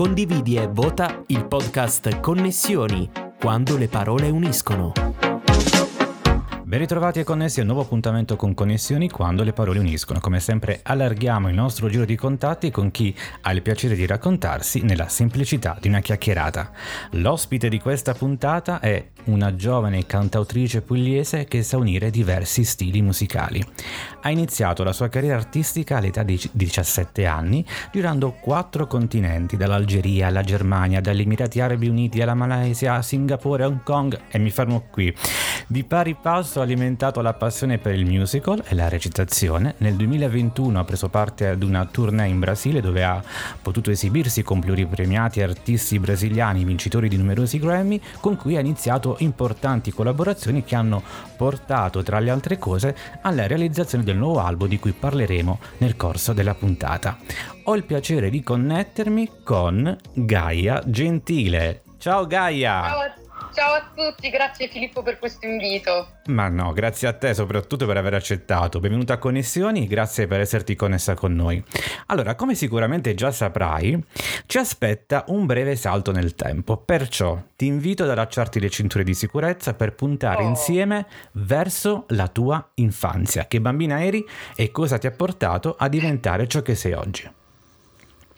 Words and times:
Condividi 0.00 0.56
e 0.56 0.66
vota 0.66 1.24
il 1.26 1.44
podcast 1.44 2.20
Connessioni, 2.20 3.10
quando 3.38 3.76
le 3.76 3.86
parole 3.86 4.30
uniscono. 4.30 5.09
Ben 6.70 6.78
ritrovati 6.78 7.18
e 7.18 7.24
connessi 7.24 7.58
a 7.58 7.62
un 7.62 7.70
nuovo 7.70 7.82
appuntamento 7.82 8.36
con 8.36 8.54
Connessioni 8.54 9.10
quando 9.10 9.42
le 9.42 9.52
parole 9.52 9.80
uniscono. 9.80 10.20
Come 10.20 10.38
sempre 10.38 10.78
allarghiamo 10.84 11.48
il 11.48 11.54
nostro 11.56 11.88
giro 11.88 12.04
di 12.04 12.14
contatti 12.14 12.70
con 12.70 12.92
chi 12.92 13.12
ha 13.40 13.50
il 13.50 13.60
piacere 13.60 13.96
di 13.96 14.06
raccontarsi 14.06 14.82
nella 14.82 15.08
semplicità 15.08 15.76
di 15.80 15.88
una 15.88 15.98
chiacchierata. 15.98 16.70
L'ospite 17.14 17.68
di 17.68 17.80
questa 17.80 18.14
puntata 18.14 18.78
è 18.78 19.04
una 19.24 19.56
giovane 19.56 20.06
cantautrice 20.06 20.82
pugliese 20.82 21.44
che 21.46 21.64
sa 21.64 21.76
unire 21.76 22.08
diversi 22.10 22.62
stili 22.62 23.02
musicali. 23.02 23.66
Ha 24.20 24.30
iniziato 24.30 24.84
la 24.84 24.92
sua 24.92 25.08
carriera 25.08 25.34
artistica 25.34 25.96
all'età 25.96 26.22
di 26.22 26.40
17 26.52 27.26
anni, 27.26 27.66
girando 27.90 28.30
quattro 28.40 28.86
continenti, 28.86 29.56
dall'Algeria 29.56 30.28
alla 30.28 30.42
Germania, 30.42 31.00
dagli 31.00 31.22
Emirati 31.22 31.60
Arabi 31.60 31.88
Uniti 31.88 32.22
alla 32.22 32.34
Malaysia, 32.34 32.94
a 32.94 33.02
Singapore, 33.02 33.64
Hong 33.64 33.82
Kong 33.82 34.16
e 34.30 34.38
mi 34.38 34.50
fermo 34.50 34.84
qui. 34.88 35.12
Di 35.66 35.84
pari 35.84 36.14
passo 36.14 36.59
alimentato 36.62 37.20
la 37.20 37.34
passione 37.34 37.78
per 37.78 37.94
il 37.94 38.06
musical 38.06 38.62
e 38.66 38.74
la 38.74 38.88
recitazione. 38.88 39.74
Nel 39.78 39.94
2021 39.94 40.78
ha 40.78 40.84
preso 40.84 41.08
parte 41.08 41.48
ad 41.48 41.62
una 41.62 41.84
tournée 41.86 42.28
in 42.28 42.38
Brasile 42.38 42.80
dove 42.80 43.04
ha 43.04 43.22
potuto 43.60 43.90
esibirsi 43.90 44.42
con 44.42 44.60
pluripremiati 44.60 45.42
artisti 45.42 45.98
brasiliani 45.98 46.64
vincitori 46.64 47.08
di 47.08 47.16
numerosi 47.16 47.58
Grammy 47.58 48.00
con 48.20 48.36
cui 48.36 48.56
ha 48.56 48.60
iniziato 48.60 49.16
importanti 49.20 49.92
collaborazioni 49.92 50.64
che 50.64 50.74
hanno 50.74 51.02
portato 51.36 52.02
tra 52.02 52.18
le 52.18 52.30
altre 52.30 52.58
cose 52.58 52.96
alla 53.22 53.46
realizzazione 53.46 54.04
del 54.04 54.16
nuovo 54.16 54.40
album 54.40 54.68
di 54.68 54.78
cui 54.78 54.92
parleremo 54.92 55.58
nel 55.78 55.96
corso 55.96 56.32
della 56.32 56.54
puntata. 56.54 57.18
Ho 57.64 57.76
il 57.76 57.84
piacere 57.84 58.30
di 58.30 58.42
connettermi 58.42 59.30
con 59.44 59.96
Gaia 60.14 60.82
Gentile. 60.86 61.82
Ciao 61.98 62.26
Gaia! 62.26 62.82
Ciao 62.82 63.19
Ciao 63.52 63.74
a 63.74 63.90
tutti, 63.94 64.30
grazie 64.30 64.68
Filippo 64.68 65.02
per 65.02 65.18
questo 65.18 65.44
invito. 65.44 66.18
Ma 66.26 66.48
no, 66.48 66.72
grazie 66.72 67.08
a 67.08 67.12
te 67.12 67.34
soprattutto 67.34 67.84
per 67.84 67.96
aver 67.96 68.14
accettato. 68.14 68.78
Benvenuta 68.78 69.14
a 69.14 69.18
Connessioni, 69.18 69.88
grazie 69.88 70.28
per 70.28 70.40
esserti 70.40 70.76
connessa 70.76 71.14
con 71.14 71.34
noi. 71.34 71.62
Allora, 72.06 72.36
come 72.36 72.54
sicuramente 72.54 73.14
già 73.14 73.32
saprai, 73.32 74.00
ci 74.46 74.58
aspetta 74.58 75.24
un 75.28 75.46
breve 75.46 75.74
salto 75.74 76.12
nel 76.12 76.36
tempo, 76.36 76.76
perciò 76.76 77.42
ti 77.56 77.66
invito 77.66 78.04
ad 78.04 78.10
allacciarti 78.10 78.60
le 78.60 78.70
cinture 78.70 79.02
di 79.02 79.14
sicurezza 79.14 79.74
per 79.74 79.94
puntare 79.94 80.44
oh. 80.44 80.48
insieme 80.48 81.06
verso 81.32 82.04
la 82.08 82.28
tua 82.28 82.70
infanzia. 82.74 83.46
Che 83.46 83.60
bambina 83.60 84.04
eri 84.04 84.24
e 84.54 84.70
cosa 84.70 84.98
ti 84.98 85.08
ha 85.08 85.12
portato 85.12 85.74
a 85.76 85.88
diventare 85.88 86.46
ciò 86.46 86.62
che 86.62 86.76
sei 86.76 86.92
oggi? 86.92 87.38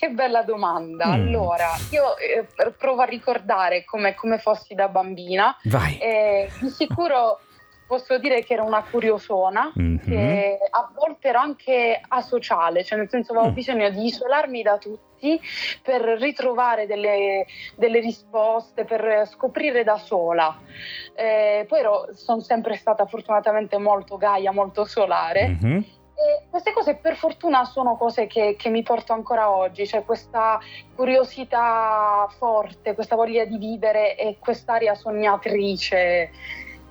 Che 0.02 0.10
bella 0.10 0.42
domanda. 0.42 1.06
Mm. 1.06 1.12
Allora, 1.12 1.68
io 1.92 2.16
eh, 2.18 2.44
provo 2.76 3.02
a 3.02 3.04
ricordare 3.04 3.84
come, 3.84 4.16
come, 4.16 4.38
fossi 4.38 4.74
da 4.74 4.88
bambina. 4.88 5.56
Vai. 5.66 5.96
Eh, 5.98 6.50
di 6.58 6.70
sicuro 6.70 7.38
posso 7.86 8.18
dire 8.18 8.42
che 8.42 8.54
ero 8.54 8.64
una 8.64 8.82
curiosona, 8.82 9.72
mm-hmm. 9.80 9.98
che 9.98 10.58
a 10.70 10.90
volte 10.92 11.28
ero 11.28 11.38
anche 11.38 12.00
asociale, 12.08 12.82
cioè 12.82 12.98
nel 12.98 13.08
senso 13.08 13.30
avevo 13.30 13.50
mm. 13.50 13.54
bisogno 13.54 13.90
di 13.90 14.06
isolarmi 14.06 14.62
da 14.62 14.76
tutti 14.76 15.40
per 15.80 16.02
ritrovare 16.18 16.88
delle, 16.88 17.46
delle 17.76 18.00
risposte, 18.00 18.84
per 18.84 19.28
scoprire 19.28 19.84
da 19.84 19.98
sola. 19.98 20.58
Eh, 21.14 21.64
poi 21.68 21.80
sono 22.14 22.40
sempre 22.40 22.74
stata 22.74 23.06
fortunatamente 23.06 23.78
molto 23.78 24.16
gaia, 24.16 24.50
molto 24.50 24.84
solare. 24.84 25.46
Mm-hmm 25.62 25.80
e 26.14 26.46
queste 26.50 26.72
cose 26.72 26.94
per 26.94 27.16
fortuna 27.16 27.64
sono 27.64 27.96
cose 27.96 28.26
che, 28.26 28.54
che, 28.58 28.68
mi 28.68 28.82
porto 28.82 29.12
ancora 29.12 29.50
oggi, 29.50 29.86
cioè 29.86 30.04
questa 30.04 30.60
curiosità 30.94 32.28
forte, 32.36 32.94
questa 32.94 33.16
voglia 33.16 33.44
di 33.44 33.56
vivere 33.56 34.16
e 34.16 34.36
quest'aria 34.38 34.94
sognatrice 34.94 36.30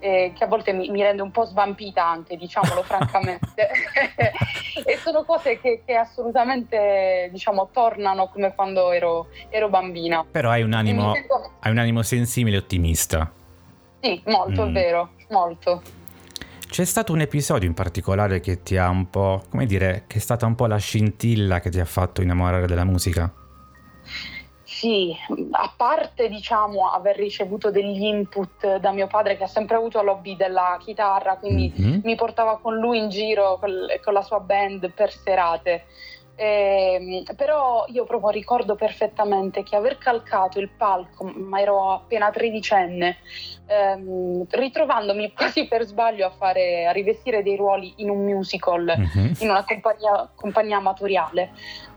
eh, 0.02 0.34
che 0.36 0.44
a 0.44 0.48
volte 0.48 0.74
mi, 0.74 0.90
mi, 0.90 1.02
rende 1.02 1.22
un 1.22 1.32
po' 1.32 1.46
svampita 1.46 2.06
anche, 2.06 2.36
diciamolo 2.36 2.84
francamente. 2.84 3.70
e 4.84 4.98
sono 4.98 5.24
cose 5.24 5.60
che, 5.62 5.84
che, 5.86 5.96
assolutamente, 5.96 7.30
diciamo, 7.32 7.70
tornano 7.72 8.28
come 8.30 8.54
quando 8.54 8.92
ero, 8.92 9.28
ero 9.50 9.70
bambina. 9.70 10.26
Però 10.30 10.50
hai 10.50 10.64
un 10.64 10.74
animo, 10.74 11.14
sento... 11.14 11.52
hai 11.60 11.72
un 11.72 11.78
animo 11.78 12.02
sensibile 12.02 12.58
e 12.58 12.60
ottimista. 12.60 13.32
Sì, 14.02 14.22
molto, 14.26 14.66
mm. 14.66 14.70
è 14.70 14.72
vero, 14.72 15.10
molto. 15.30 16.00
C'è 16.72 16.86
stato 16.86 17.12
un 17.12 17.20
episodio 17.20 17.68
in 17.68 17.74
particolare 17.74 18.40
che 18.40 18.64
ti 18.64 18.78
ha 18.78 18.88
un 18.88 19.10
po', 19.10 19.44
come 19.50 19.66
dire, 19.66 20.06
che 20.08 20.20
è 20.20 20.22
stata 20.22 20.46
un 20.46 20.56
po' 20.56 20.68
la 20.68 20.78
scintilla 20.78 21.60
che 21.60 21.70
ti 21.70 21.82
ha 21.82 21.86
fatto 21.86 22.22
innamorare 22.22 22.66
della 22.66 22.86
musica? 22.86 23.30
Sì, 24.64 25.14
a 25.52 25.74
parte 25.76 26.30
diciamo 26.30 26.90
aver 26.90 27.18
ricevuto 27.18 27.72
degli 27.72 28.02
input 28.02 28.78
da 28.78 28.94
mio 28.94 29.08
padre 29.08 29.36
che 29.36 29.44
ha 29.44 29.48
sempre 29.48 29.76
avuto 29.76 30.02
l'hobby 30.02 30.38
della 30.38 30.78
chitarra, 30.80 31.36
quindi 31.36 31.74
mm-hmm. 31.78 32.00
mi 32.06 32.16
portava 32.16 32.58
con 32.60 32.78
lui 32.78 33.00
in 33.00 33.10
giro 33.10 33.60
con 33.60 34.14
la 34.14 34.22
sua 34.22 34.40
band 34.40 34.94
per 34.94 35.12
serate. 35.12 35.84
Eh, 36.36 37.24
però 37.36 37.86
io 37.90 38.06
proprio 38.06 38.30
ricordo 38.30 38.76
perfettamente 38.76 39.62
che 39.64 39.76
aver 39.76 39.98
calcato 39.98 40.60
il 40.60 40.70
palco, 40.70 41.26
ma 41.26 41.60
ero 41.60 41.92
appena 41.92 42.32
tredicenne, 42.32 43.18
ehm, 43.68 44.46
ritrovandomi 44.50 45.34
quasi 45.38 45.68
per 45.68 45.84
sbaglio 45.84 46.26
a, 46.26 46.32
fare, 46.32 46.88
a 46.88 46.92
rivestire 46.92 47.44
dei 47.44 47.56
ruoli 47.56 47.94
in 47.98 48.10
un 48.10 48.24
musical, 48.24 48.94
uh-huh. 48.98 49.32
in 49.40 49.50
una 49.50 49.64
compagnia, 49.64 50.32
compagnia 50.34 50.78
amatoriale, 50.78 51.52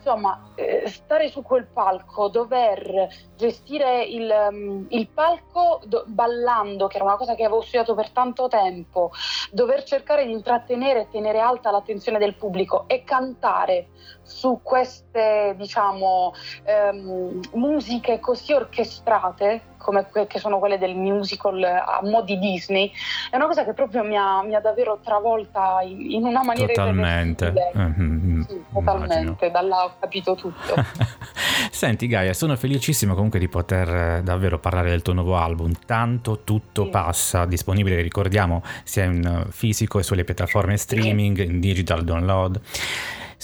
insomma, 0.04 0.50
eh, 0.54 0.82
stare 0.87 1.28
su 1.31 1.41
quel 1.41 1.66
palco, 1.66 2.28
dover 2.28 3.09
gestire 3.37 4.04
il, 4.04 4.31
um, 4.50 4.84
il 4.91 5.09
palco 5.09 5.81
do- 5.87 6.04
ballando, 6.06 6.87
che 6.88 6.97
era 6.97 7.06
una 7.06 7.16
cosa 7.16 7.34
che 7.34 7.44
avevo 7.44 7.62
studiato 7.62 7.94
per 7.94 8.10
tanto 8.10 8.47
tempo, 8.48 9.10
dover 9.50 9.82
cercare 9.84 10.26
di 10.26 10.32
intrattenere 10.32 11.00
e 11.00 11.09
tenere 11.10 11.41
alta 11.41 11.70
l'attenzione 11.70 12.19
del 12.19 12.34
pubblico 12.34 12.84
e 12.87 13.03
cantare 13.03 13.88
su 14.22 14.60
queste, 14.62 15.54
diciamo, 15.56 16.34
um, 16.66 17.41
musiche 17.53 18.20
così 18.20 18.53
orchestrate 18.53 19.72
come 19.84 20.09
que- 20.10 20.26
che 20.26 20.38
sono 20.38 20.59
quelle 20.59 20.78
del 20.78 20.97
musical 20.97 21.62
a 21.62 22.00
mo' 22.03 22.22
di 22.22 22.38
Disney, 22.38 22.91
è 23.31 23.37
una 23.37 23.47
cosa 23.47 23.64
che 23.64 23.75
proprio 23.75 24.03
mi 24.03 24.16
ha, 24.16 24.43
mi 24.43 24.54
ha 24.54 24.60
davvero 24.60 24.98
travolta 25.03 25.81
in, 25.82 26.10
in 26.10 26.25
una 26.25 26.43
maniera 26.43 26.72
totalmente. 26.72 27.53
Mm-hmm. 27.76 28.33
Sì, 28.47 28.62
totalmente, 28.72 29.50
da 29.50 29.60
là 29.60 29.84
ho 29.84 29.94
capito 29.99 30.34
tutto. 30.34 30.75
Senti 31.71 32.06
Gaia, 32.06 32.32
sono 32.34 32.56
felicissimo 32.56 33.15
comunque 33.15 33.38
di 33.38 33.49
poter 33.49 33.88
eh, 33.88 34.22
davvero 34.22 34.59
parlare 34.59 34.91
del 34.91 35.03
tuo 35.03 35.12
nuovo 35.12 35.37
album, 35.37 35.72
Tanto 35.87 36.43
tutto 36.44 36.84
sì. 36.84 36.91
passa, 36.91 37.44
disponibile, 37.47 38.00
ricordiamo, 38.00 38.62
sia 38.84 39.05
in 39.05 39.47
fisico 39.50 39.99
e 39.99 40.03
sulle 40.03 40.25
piattaforme 40.25 40.77
streaming, 40.77 41.38
in 41.38 41.60
digital 41.60 42.05
download. 42.05 42.60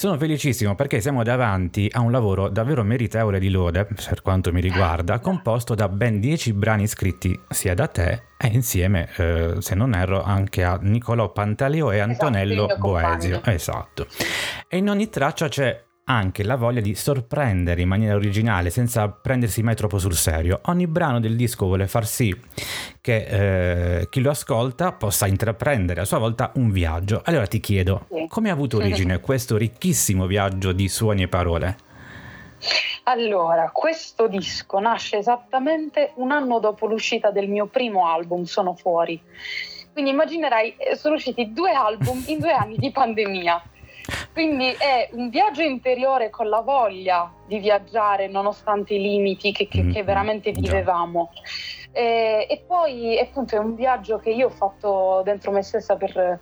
Sono 0.01 0.17
felicissimo 0.17 0.75
perché 0.75 1.03
siamo 1.03 1.23
davanti 1.23 1.87
a 1.93 2.01
un 2.01 2.11
lavoro 2.11 2.49
davvero 2.49 2.83
meritevole 2.83 3.39
di 3.39 3.51
lode, 3.51 3.85
per 3.85 4.23
quanto 4.23 4.51
mi 4.51 4.63
riguarda, 4.63 5.19
composto 5.19 5.75
da 5.75 5.91
ben 5.91 6.21
10 6.21 6.55
brani 6.55 6.87
scritti 6.87 7.39
sia 7.47 7.75
da 7.75 7.87
te 7.87 8.23
e 8.39 8.47
insieme, 8.47 9.11
eh, 9.19 9.57
se 9.59 9.75
non 9.75 9.95
erro, 9.95 10.23
anche 10.23 10.65
a 10.65 10.79
Niccolò 10.81 11.31
Pantaleo 11.33 11.91
e 11.91 11.97
esatto, 11.97 12.11
Antonello 12.13 12.65
esatto, 12.65 12.81
Boesio. 12.81 13.43
Esatto. 13.45 14.07
E 14.69 14.79
in 14.79 14.89
ogni 14.89 15.11
traccia 15.11 15.49
c'è 15.49 15.85
anche 16.05 16.43
la 16.43 16.57
voglia 16.57 16.81
di 16.81 16.95
sorprendere 16.95 17.83
in 17.83 17.89
maniera 17.89 18.17
originale 18.17 18.71
senza 18.71 19.09
prendersi 19.09 19.63
mai 19.63 19.77
troppo 19.77 19.99
sul 19.99 20.15
serio. 20.15 20.61
Ogni 20.65 20.87
brano 20.87 21.21
del 21.21 21.37
disco 21.37 21.67
vuole 21.67 21.87
far 21.87 22.07
sì 22.07 22.35
che 23.01 23.99
eh, 24.01 24.09
chi 24.09 24.21
lo 24.21 24.31
ascolta 24.31 24.93
possa 24.93 25.27
intraprendere 25.27 26.01
a 26.01 26.05
sua 26.05 26.19
volta 26.19 26.51
un 26.55 26.71
viaggio. 26.71 27.23
Allora 27.25 27.47
ti 27.47 27.61
chiedo, 27.61 28.07
come 28.29 28.51
ha 28.51 28.53
avuto 28.53 28.79
origine 28.79 29.21
questo 29.23 29.57
ricchissimo 29.57 30.27
viaggio 30.27 30.73
di 30.73 30.89
suoni 30.89 31.23
e 31.23 31.29
parole? 31.29 31.77
Allora, 33.05 33.71
questo 33.73 34.29
disco 34.29 34.79
nasce 34.79 35.17
esattamente 35.17 36.13
un 36.17 36.31
anno 36.31 36.59
dopo 36.59 36.87
l'uscita 36.87 37.31
del 37.31 37.49
mio 37.49 37.67
primo 37.67 38.07
album, 38.07 38.45
Sono 38.45 38.75
fuori. 38.75 39.21
Quindi 39.93 40.11
immaginerai, 40.11 40.77
eh, 40.77 40.97
sono 40.97 41.15
usciti 41.15 41.53
due 41.53 41.73
album 41.73 42.23
in 42.27 42.39
due 42.39 42.53
anni 42.53 42.77
di 42.77 42.91
pandemia. 42.91 43.63
Quindi 44.33 44.71
è 44.71 45.09
un 45.13 45.29
viaggio 45.29 45.63
interiore 45.63 46.31
con 46.31 46.49
la 46.49 46.61
voglia 46.61 47.33
di 47.47 47.59
viaggiare 47.59 48.29
nonostante 48.29 48.95
i 48.95 49.01
limiti 49.01 49.53
che, 49.53 49.69
che, 49.69 49.87
che 49.87 50.03
mm, 50.03 50.05
veramente 50.05 50.53
vivevamo. 50.53 51.31
E, 51.93 52.47
e, 52.49 52.63
poi 52.67 53.19
appunto 53.19 53.57
è 53.57 53.59
un 53.59 53.75
viaggio 53.75 54.19
che 54.19 54.31
io 54.31 54.47
ho 54.47 54.51
fatto 54.51 55.23
dentro 55.25 55.51
me 55.51 55.63
stessa 55.63 55.97
per, 55.97 56.39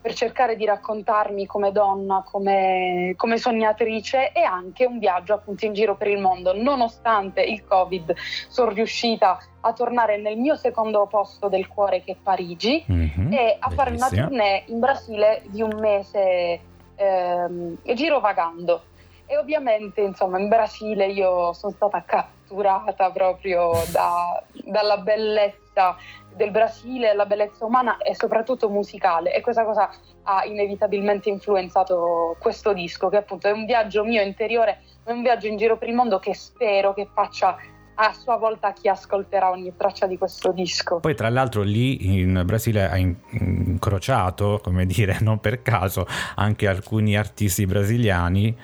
per 0.00 0.14
cercare 0.14 0.54
di 0.54 0.64
raccontarmi 0.64 1.46
come 1.46 1.72
donna, 1.72 2.22
come, 2.24 3.14
come, 3.16 3.38
sognatrice 3.38 4.30
e 4.30 4.42
anche 4.42 4.84
un 4.84 5.00
viaggio 5.00 5.34
appunto 5.34 5.64
in 5.64 5.72
giro 5.72 5.96
per 5.96 6.06
il 6.06 6.20
mondo. 6.20 6.54
Nonostante 6.54 7.42
il 7.42 7.64
Covid 7.64 8.14
sono 8.48 8.70
riuscita 8.70 9.38
a 9.60 9.72
tornare 9.72 10.18
nel 10.18 10.38
mio 10.38 10.54
secondo 10.54 11.06
posto 11.06 11.48
del 11.48 11.66
cuore 11.66 12.04
che 12.04 12.12
è 12.12 12.16
Parigi 12.22 12.84
mm-hmm, 12.88 13.32
e 13.32 13.56
a 13.58 13.68
bellissimo. 13.68 13.74
fare 13.74 13.90
una 13.90 14.08
tournée 14.08 14.62
in 14.66 14.78
Brasile 14.78 15.42
di 15.46 15.62
un 15.62 15.76
mese 15.80 16.60
ehm, 16.96 17.76
girovagando. 17.94 18.82
E 19.26 19.36
ovviamente, 19.36 20.00
insomma, 20.00 20.38
in 20.38 20.48
Brasile 20.48 21.06
io 21.06 21.52
sono 21.52 21.72
stata 21.72 22.04
catturata 22.04 23.10
proprio 23.10 23.72
da, 23.90 24.42
dalla 24.64 24.98
bellezza 24.98 25.96
del 26.32 26.50
Brasile, 26.50 27.14
la 27.14 27.26
bellezza 27.26 27.64
umana 27.64 27.96
e 27.98 28.14
soprattutto 28.14 28.68
musicale. 28.68 29.34
E 29.34 29.40
questa 29.40 29.64
cosa 29.64 29.90
ha 30.22 30.44
inevitabilmente 30.44 31.28
influenzato 31.28 32.36
questo 32.38 32.72
disco, 32.72 33.08
che 33.08 33.16
appunto 33.16 33.48
è 33.48 33.50
un 33.50 33.64
viaggio 33.64 34.04
mio 34.04 34.22
interiore, 34.22 34.82
è 35.02 35.10
un 35.10 35.22
viaggio 35.22 35.48
in 35.48 35.56
giro 35.56 35.76
per 35.76 35.88
il 35.88 35.94
mondo 35.94 36.18
che 36.18 36.34
spero 36.34 36.94
che 36.94 37.08
faccia 37.12 37.56
a 37.96 38.12
sua 38.12 38.36
volta 38.36 38.72
chi 38.72 38.88
ascolterà 38.88 39.50
ogni 39.50 39.72
traccia 39.76 40.06
di 40.06 40.18
questo 40.18 40.52
disco. 40.52 41.00
Poi 41.00 41.14
tra 41.14 41.28
l'altro 41.28 41.62
lì 41.62 42.20
in 42.20 42.42
Brasile 42.44 42.88
hai 42.88 43.16
incrociato, 43.30 44.60
come 44.62 44.86
dire, 44.86 45.18
non 45.22 45.38
per 45.38 45.62
caso, 45.62 46.06
anche 46.36 46.68
alcuni 46.68 47.16
artisti 47.16 47.66
brasiliani 47.66 48.56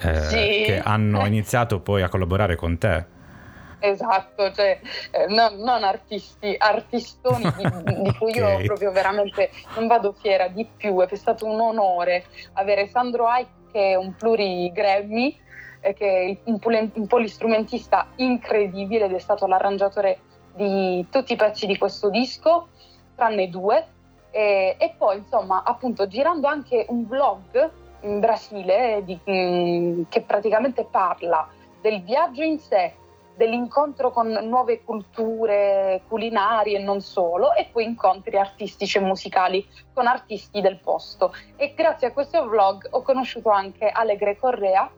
eh, 0.00 0.20
sì. 0.20 0.62
che 0.64 0.80
hanno 0.82 1.24
iniziato 1.26 1.80
poi 1.80 2.02
a 2.02 2.08
collaborare 2.08 2.56
con 2.56 2.78
te. 2.78 3.14
Esatto, 3.78 4.52
cioè, 4.52 4.80
eh, 5.10 5.26
no, 5.28 5.50
non 5.50 5.84
artisti, 5.84 6.54
artistoni 6.56 7.44
di, 7.56 7.62
di 8.02 8.14
cui 8.16 8.30
okay. 8.30 8.60
io 8.60 8.66
proprio 8.66 8.90
veramente 8.90 9.50
non 9.74 9.86
vado 9.86 10.12
fiera 10.12 10.48
di 10.48 10.66
più. 10.76 11.00
È 11.02 11.14
stato 11.14 11.44
un 11.46 11.60
onore 11.60 12.24
avere 12.54 12.88
Sandro 12.88 13.26
Aik 13.26 13.48
che 13.72 13.90
è 13.90 13.94
un 13.96 14.14
pluri 14.14 14.72
Grammy 14.72 15.38
che 15.94 16.40
è 16.42 16.50
un, 16.50 17.06
polistrumentista 17.06 18.08
incredibile 18.16 19.06
ed 19.06 19.12
è 19.12 19.18
stato 19.18 19.46
l'arrangiatore 19.46 20.18
di 20.54 21.06
tutti 21.10 21.34
i 21.34 21.36
pezzi 21.36 21.66
di 21.66 21.76
questo 21.76 22.10
disco, 22.10 22.68
tranne 23.14 23.48
due. 23.48 23.86
E, 24.30 24.76
e 24.78 24.94
poi, 24.96 25.18
insomma, 25.18 25.62
appunto, 25.64 26.06
girando 26.06 26.46
anche 26.46 26.86
un 26.88 27.06
vlog 27.06 27.70
in 28.02 28.20
Brasile 28.20 29.02
di, 29.04 29.18
mh, 29.22 29.32
mm, 29.32 30.02
che 30.08 30.22
praticamente 30.22 30.84
parla 30.84 31.48
del 31.80 32.02
viaggio 32.02 32.42
in 32.42 32.58
sé, 32.58 32.94
dell'incontro 33.36 34.10
con 34.10 34.28
nuove 34.28 34.82
culture 34.82 36.02
culinarie 36.08 36.78
e 36.78 36.82
non 36.82 37.00
solo, 37.00 37.54
e 37.54 37.68
poi 37.70 37.84
incontri 37.84 38.38
artistici 38.38 38.96
e 38.96 39.02
musicali 39.02 39.66
con 39.92 40.06
artisti 40.06 40.60
del 40.60 40.80
posto. 40.80 41.32
E 41.56 41.74
grazie 41.74 42.08
a 42.08 42.12
questo 42.12 42.46
vlog 42.48 42.88
ho 42.90 43.02
conosciuto 43.02 43.50
anche 43.50 43.88
Alegre 43.88 44.38
Correa, 44.38 44.90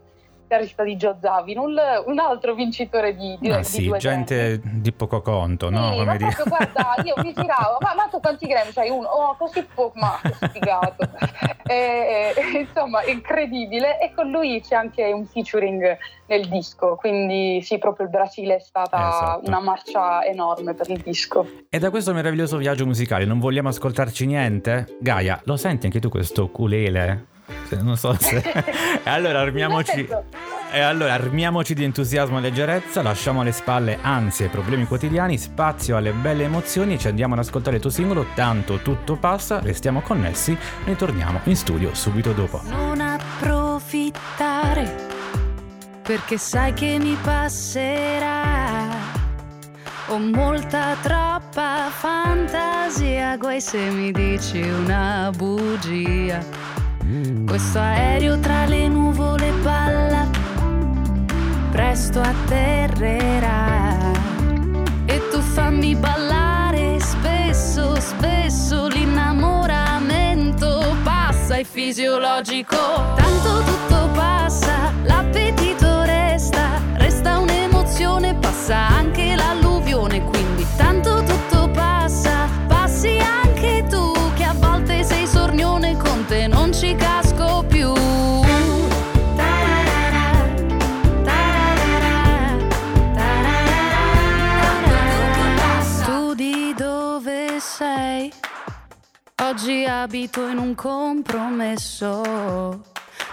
chitarrista 0.49 0.83
di 0.83 0.97
Joe 0.97 1.17
Zawinul, 1.21 1.79
un 2.07 2.19
altro 2.19 2.55
vincitore 2.55 3.15
di, 3.15 3.37
di, 3.39 3.51
ah, 3.51 3.63
sì, 3.63 3.85
due 3.85 3.99
gente 3.99 4.59
Grammy. 4.59 4.81
di 4.81 4.93
poco 4.93 5.21
conto, 5.21 5.69
no? 5.69 5.93
Sì, 5.93 6.05
ma 6.05 6.17
proprio, 6.17 6.45
guarda, 6.47 6.95
io 7.05 7.15
mi 7.23 7.35
giravo, 7.35 7.77
ma, 7.81 7.95
ma 7.95 8.09
tu 8.11 8.19
quanti 8.19 8.47
Grammy 8.47 8.73
c'hai? 8.73 8.89
Uno? 8.89 9.07
Oh, 9.07 9.37
così 9.37 9.63
poco, 9.63 9.93
ma 9.99 10.19
sfigato. 10.49 11.07
e, 11.69 12.33
e, 12.35 12.59
insomma, 12.61 13.05
incredibile. 13.05 14.01
E 14.01 14.15
con 14.15 14.31
lui 14.31 14.63
c'è 14.63 14.75
anche 14.75 15.05
un 15.13 15.27
featuring 15.27 15.99
nel 16.27 16.49
disco, 16.49 16.97
quindi 16.97 17.61
sì, 17.63 17.77
proprio 17.77 18.07
il 18.07 18.13
Brasile 18.13 18.57
è 18.57 18.61
stata 18.61 19.09
esatto. 19.09 19.47
una 19.49 19.61
marcia 19.61 20.25
enorme 20.25 20.73
per 20.73 20.89
il 20.89 21.01
disco. 21.03 21.47
E 21.69 21.79
da 21.79 21.91
questo 21.91 22.15
meraviglioso 22.15 22.57
viaggio 22.57 22.87
musicale 22.87 23.27
non 23.27 23.39
vogliamo 23.39 23.69
ascoltarci 23.69 24.25
niente? 24.25 24.97
Gaia, 24.99 25.39
lo 25.45 25.57
senti 25.57 25.87
anche 25.87 26.01
tu 26.01 26.09
questo 26.09 26.45
ukulele? 26.45 27.37
Non 27.77 27.97
so 27.97 28.17
se... 28.19 28.37
e 29.05 29.11
allora 29.11 29.41
armiamoci... 29.41 30.09
E 30.71 30.81
allora 30.81 31.15
armiamoci 31.15 31.73
di 31.73 31.83
entusiasmo 31.83 32.37
e 32.37 32.41
leggerezza, 32.43 33.01
lasciamo 33.01 33.41
alle 33.41 33.53
spalle 33.53 33.99
ansie 34.03 34.47
e 34.47 34.49
problemi 34.51 34.85
quotidiani, 34.85 35.39
spazio 35.39 35.97
alle 35.97 36.13
belle 36.13 36.45
emozioni 36.45 36.93
e 36.95 36.99
ci 36.99 37.09
andiamo 37.09 37.33
ad 37.33 37.41
ascoltare 37.41 37.77
il 37.77 37.83
tuo 37.83 37.91
singolo 37.91 38.27
Tanto 38.35 38.81
tutto 38.83 39.17
passa, 39.17 39.61
restiamo 39.61 40.03
connessi, 40.03 40.55
ritorniamo 40.85 41.41
in 41.45 41.57
studio 41.57 41.95
subito 41.95 42.33
dopo. 42.33 42.61
Non 42.65 43.01
approfittare 43.01 44.95
perché 46.09 46.39
sai 46.39 46.73
che 46.73 46.99
mi 46.99 47.17
passerà. 47.23 48.89
Ho 50.09 50.19
molta 50.19 50.97
troppa 51.03 51.91
fantasia, 51.91 53.37
guai 53.37 53.61
se 53.61 53.79
mi 53.91 54.11
dici 54.11 54.59
una 54.61 55.31
bugia. 55.37 56.43
Questo 57.47 57.79
aereo 57.79 58.39
tra 58.39 58.67
le 58.67 58.87
nuvole 58.87 59.51
balla, 59.63 60.27
presto 61.71 62.21
atterrerà. 62.21 63.97
E 65.07 65.29
tu 65.31 65.41
fammi 65.41 65.97
ballare 65.97 67.01
spesso, 67.01 67.99
spesso 67.99 68.89
l'innamoramento 68.89 70.97
passa, 71.03 71.57
è 71.57 71.65
fisiologico. 71.65 72.77
Tanto 73.17 73.63
tutto 73.63 74.11
passa, 74.13 74.93
l'appetito 75.05 76.03
resta, 76.03 76.79
resta 76.97 77.39
un'emozione, 77.39 78.35
passa 78.35 78.87
anche 78.87 79.35
l'alluvione, 79.35 80.23
quindi 80.25 80.67
tanto 80.77 81.23
tutto 81.23 81.71
passa, 81.71 82.47
passi 82.67 83.17
anche 83.19 83.87
tu 83.89 84.13
che 84.35 84.45
a 84.45 84.53
volte 84.53 85.03
sei 85.05 85.27
sornione 85.27 85.97
con 85.97 86.27
te 86.27 86.47
non 86.47 86.71
ci 86.73 86.88
Oggi 99.69 99.85
abito 99.85 100.47
in 100.47 100.57
un 100.57 100.75
compromesso. 100.75 102.23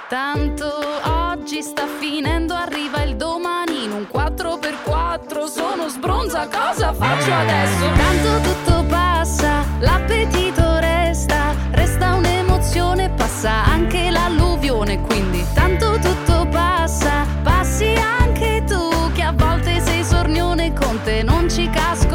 Tanto 0.09 0.69
oggi 1.03 1.61
sta 1.61 1.87
finendo, 1.87 2.53
arriva 2.53 3.03
il 3.03 3.15
domani 3.15 3.85
in 3.85 3.93
un 3.93 4.05
4x4. 4.13 5.45
Sono 5.45 5.87
sbronza, 5.87 6.49
cosa 6.49 6.91
faccio 6.91 7.33
adesso? 7.33 7.85
Tanto 7.95 8.49
tutto 8.49 8.83
passa, 8.89 9.63
l'appetito 9.79 10.77
resta, 10.79 11.55
resta 11.71 12.15
un'emozione, 12.15 13.11
passa 13.11 13.63
anche 13.63 14.09
l'alluvione, 14.09 14.99
quindi 15.03 15.41
tanto 15.53 15.97
tutto 15.99 16.47
passa, 16.51 17.25
passi 17.43 17.93
anche 17.93 18.61
tu 18.67 19.09
che 19.13 19.21
a 19.21 19.31
volte 19.31 19.79
sei 19.79 20.03
sornione, 20.03 20.73
con 20.73 20.99
te 21.01 21.23
non 21.23 21.49
ci 21.49 21.69
casco 21.69 22.14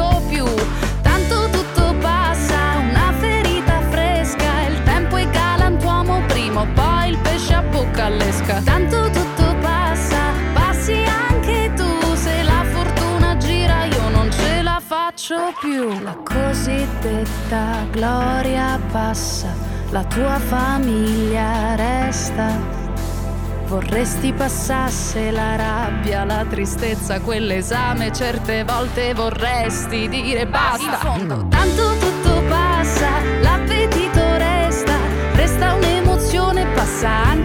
il 7.11 7.17
pesce 7.17 7.53
a 7.53 7.61
bocca 7.61 8.05
all'esca. 8.05 8.61
Tanto 8.63 9.09
tutto 9.09 9.55
passa, 9.59 10.31
passi 10.53 11.03
anche 11.29 11.71
tu, 11.75 12.15
se 12.15 12.41
la 12.43 12.63
fortuna 12.71 13.37
gira 13.37 13.83
io 13.85 14.09
non 14.09 14.31
ce 14.31 14.61
la 14.61 14.81
faccio 14.83 15.53
più. 15.59 15.89
La 16.01 16.15
cosiddetta 16.23 17.85
gloria 17.91 18.79
passa, 18.91 19.53
la 19.89 20.03
tua 20.05 20.39
famiglia 20.39 21.75
resta. 21.75 22.79
Vorresti 23.65 24.33
passasse 24.33 25.31
la 25.31 25.55
rabbia, 25.55 26.25
la 26.25 26.45
tristezza, 26.45 27.21
quell'esame, 27.21 28.11
certe 28.11 28.65
volte 28.65 29.13
vorresti 29.13 30.09
dire 30.09 30.45
basta. 30.45 30.83
In 30.83 30.97
fondo, 30.99 31.45
tanto 31.47 32.00
un'emozione, 37.01 37.40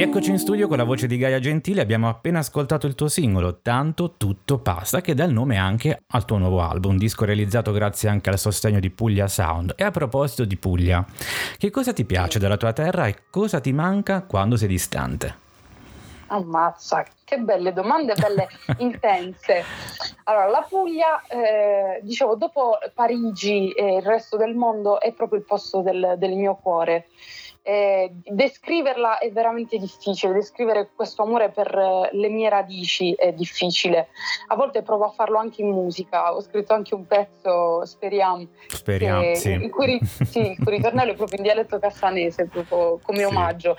Rieccoci 0.00 0.30
in 0.30 0.38
studio 0.38 0.66
con 0.66 0.78
la 0.78 0.84
voce 0.84 1.06
di 1.06 1.18
Gaia 1.18 1.40
Gentile, 1.40 1.82
abbiamo 1.82 2.08
appena 2.08 2.38
ascoltato 2.38 2.86
il 2.86 2.94
tuo 2.94 3.06
singolo 3.06 3.60
Tanto 3.60 4.14
tutto 4.16 4.58
passa 4.58 5.02
che 5.02 5.12
dà 5.12 5.24
il 5.24 5.32
nome 5.34 5.58
anche 5.58 6.04
al 6.06 6.24
tuo 6.24 6.38
nuovo 6.38 6.62
album, 6.62 6.96
disco 6.96 7.26
realizzato 7.26 7.70
grazie 7.70 8.08
anche 8.08 8.30
al 8.30 8.38
sostegno 8.38 8.80
di 8.80 8.88
Puglia 8.88 9.28
Sound. 9.28 9.74
E 9.76 9.84
a 9.84 9.90
proposito 9.90 10.46
di 10.46 10.56
Puglia, 10.56 11.04
che 11.58 11.68
cosa 11.68 11.92
ti 11.92 12.06
piace 12.06 12.38
della 12.38 12.56
tua 12.56 12.72
terra 12.72 13.08
e 13.08 13.24
cosa 13.28 13.60
ti 13.60 13.72
manca 13.72 14.22
quando 14.22 14.56
sei 14.56 14.68
distante? 14.68 15.34
Ammazza, 16.28 17.04
che 17.22 17.36
belle 17.36 17.74
domande, 17.74 18.14
belle 18.14 18.48
intense. 18.80 19.62
Allora, 20.24 20.46
la 20.46 20.66
Puglia, 20.66 21.22
eh, 21.26 22.00
dicevo, 22.00 22.36
dopo 22.36 22.78
Parigi 22.94 23.70
e 23.72 23.96
il 23.96 24.02
resto 24.02 24.38
del 24.38 24.54
mondo 24.54 24.98
è 24.98 25.12
proprio 25.12 25.40
il 25.40 25.44
posto 25.44 25.82
del, 25.82 26.14
del 26.16 26.36
mio 26.36 26.54
cuore. 26.54 27.08
Eh, 27.62 28.10
descriverla 28.24 29.18
è 29.18 29.30
veramente 29.30 29.76
difficile, 29.76 30.32
descrivere 30.32 30.90
questo 30.94 31.22
amore 31.22 31.50
per 31.50 31.66
eh, 31.76 32.08
le 32.16 32.28
mie 32.28 32.48
radici 32.48 33.12
è 33.12 33.32
difficile. 33.32 34.08
A 34.48 34.56
volte 34.56 34.82
provo 34.82 35.04
a 35.04 35.10
farlo 35.10 35.38
anche 35.38 35.60
in 35.60 35.70
musica, 35.70 36.34
ho 36.34 36.40
scritto 36.40 36.72
anche 36.72 36.94
un 36.94 37.06
pezzo, 37.06 37.84
speriamo, 37.84 38.46
speriamo 38.66 39.20
che, 39.20 39.36
sì. 39.36 39.52
in, 39.52 39.70
cui, 39.70 40.00
sì, 40.02 40.52
il 40.52 40.56
cui 40.56 40.76
ritornello 40.76 41.12
è 41.12 41.14
proprio 41.16 41.36
in 41.36 41.44
dialetto 41.44 41.78
cassanese, 41.78 42.46
proprio 42.46 42.98
come 43.02 43.18
sì. 43.18 43.24
omaggio. 43.24 43.76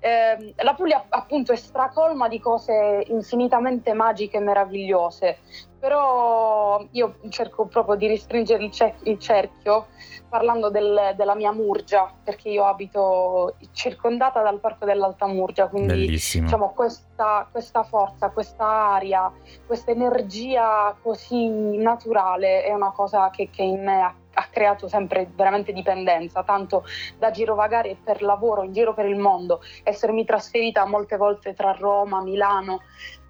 Eh, 0.00 0.54
la 0.56 0.74
Puglia 0.74 1.06
appunto 1.08 1.52
è 1.52 1.56
stracolma 1.56 2.26
di 2.26 2.40
cose 2.40 3.04
infinitamente 3.06 3.92
magiche 3.92 4.38
e 4.38 4.40
meravigliose, 4.40 5.38
però 5.80 6.84
io 6.90 7.16
cerco 7.30 7.66
proprio 7.66 7.96
di 7.96 8.06
ristringere 8.06 8.62
il, 8.62 8.70
cer- 8.70 9.00
il 9.04 9.18
cerchio 9.18 9.86
parlando 10.28 10.70
del, 10.70 11.14
della 11.16 11.34
mia 11.34 11.52
Murgia, 11.52 12.12
perché 12.22 12.50
io 12.50 12.64
abito 12.64 13.56
circondata 13.72 14.42
dal 14.42 14.60
Parco 14.60 14.84
dell'Alta 14.84 15.26
Murgia, 15.26 15.66
quindi 15.68 16.06
diciamo, 16.06 16.70
questa, 16.70 17.48
questa, 17.50 17.82
forza, 17.82 18.28
questa 18.28 18.66
aria, 18.66 19.32
questa 19.66 19.90
energia 19.90 20.94
così 21.02 21.48
naturale 21.78 22.62
è 22.62 22.72
una 22.72 22.92
cosa 22.92 23.30
che, 23.30 23.48
che 23.50 23.62
in 23.62 23.82
me 23.82 24.02
ha 24.02 24.14
ha 24.40 24.48
creato 24.50 24.88
sempre 24.88 25.30
veramente 25.34 25.72
dipendenza, 25.72 26.42
tanto 26.42 26.84
da 27.18 27.30
girovagare 27.30 27.96
per 28.02 28.22
lavoro 28.22 28.62
in 28.62 28.72
giro 28.72 28.94
per 28.94 29.06
il 29.06 29.16
mondo, 29.16 29.60
essermi 29.82 30.24
trasferita 30.24 30.86
molte 30.86 31.16
volte 31.16 31.52
tra 31.54 31.72
Roma, 31.78 32.22
Milano, 32.22 32.80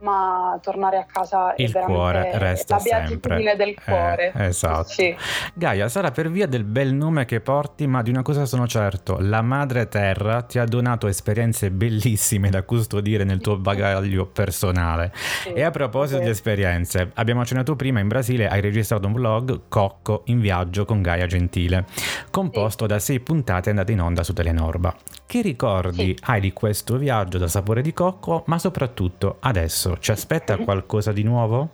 ma 0.01 0.59
tornare 0.63 0.99
a 0.99 1.05
casa 1.05 1.55
il 1.57 1.73
è 1.73 1.83
cuore 1.83 2.31
resta 2.39 2.77
la 2.77 2.83
beatitudine 2.83 3.57
del 3.57 3.71
eh, 3.71 3.77
cuore. 3.85 4.33
Eh, 4.35 4.45
esatto. 4.47 4.89
Sì. 4.89 5.15
Gaia, 5.55 5.89
sarà 5.89 6.11
per 6.11 6.31
via 6.31 6.47
del 6.47 6.65
bel 6.65 6.93
nome 6.93 7.25
che 7.25 7.41
porti, 7.41 7.87
ma 7.87 8.03
di 8.03 8.11
una 8.11 8.23
cosa 8.23 8.45
sono 8.47 8.67
certo, 8.67 9.19
la 9.21 9.43
madre 9.43 9.89
terra 9.89 10.43
ti 10.43 10.59
ha 10.59 10.65
donato 10.65 11.07
esperienze 11.07 11.71
bellissime 11.71 12.51
da 12.51 12.63
custodire 12.63 13.25
nel 13.25 13.41
tuo 13.41 13.59
bagaglio 13.59 14.27
personale. 14.27 15.13
Sì, 15.15 15.53
e 15.53 15.63
a 15.63 15.71
proposito 15.71 16.19
sì. 16.19 16.25
di 16.25 16.31
esperienze, 16.31 17.11
abbiamo 17.15 17.41
accennato 17.41 17.77
prima 17.77 18.01
in 18.01 18.09
Brasile 18.09 18.49
hai 18.49 18.61
registrato 18.61 19.07
un 19.07 19.13
vlog 19.13 19.63
Cocco 19.69 20.23
in 20.27 20.41
viaggio 20.41 20.85
con 20.85 21.00
Gaia 21.03 21.27
Gentile, 21.27 21.87
composto 22.31 22.87
da 22.87 22.99
sei 22.99 23.21
puntate 23.21 23.71
andate 23.71 23.93
in 23.93 24.01
onda 24.01 24.23
su 24.23 24.33
Telenorba. 24.33 24.95
Che 25.27 25.43
ricordi 25.43 26.17
hai 26.23 26.41
di 26.41 26.53
questo 26.53 26.97
viaggio 26.97 27.39
da 27.39 27.49
sapore 27.49 27.83
di 27.83 27.93
cocco, 27.93 28.45
ma 28.47 28.59
soprattutto 28.59 29.37
adesso 29.41 29.59
adesso 29.61 29.99
ci 30.01 30.11
aspetta 30.11 30.57
qualcosa 30.59 31.13
di 31.13 31.23
nuovo? 31.23 31.71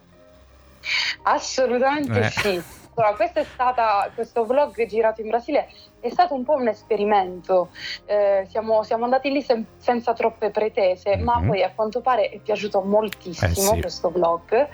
Assolutamente 1.22 2.20
eh. 2.20 2.30
sì. 2.30 2.62
Allora, 2.98 3.14
questo 3.14 3.40
è 3.40 3.44
stata, 3.44 4.10
questo 4.14 4.46
vlog 4.46 4.86
girato 4.86 5.20
in 5.20 5.28
Brasile 5.28 5.68
è 6.00 6.08
stato 6.08 6.32
un 6.32 6.44
po' 6.44 6.54
un 6.54 6.68
esperimento. 6.68 7.68
Eh, 8.06 8.46
siamo, 8.48 8.82
siamo, 8.84 9.04
andati 9.04 9.30
lì 9.30 9.42
sen- 9.42 9.66
senza 9.76 10.14
troppe 10.14 10.50
pretese, 10.50 11.16
mm-hmm. 11.16 11.24
ma 11.24 11.42
poi 11.46 11.62
a 11.62 11.72
quanto 11.74 12.00
pare 12.00 12.30
è 12.30 12.38
piaciuto 12.38 12.80
moltissimo 12.80 13.72
eh 13.72 13.74
sì. 13.74 13.80
questo 13.80 14.10
vlog, 14.10 14.68